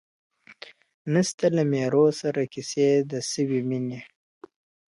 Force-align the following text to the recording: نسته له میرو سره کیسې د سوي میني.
نسته 1.13 1.45
له 1.55 1.63
میرو 1.71 2.05
سره 2.21 2.41
کیسې 2.53 2.89
د 3.11 3.13
سوي 3.31 3.61
میني. 3.69 3.99